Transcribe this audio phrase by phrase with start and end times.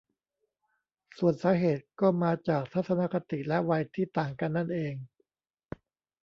[1.17, 4.93] ส่วนสาเหตุก็มาจากทัศนคติและวัยที่ต่างกันนั่นเอง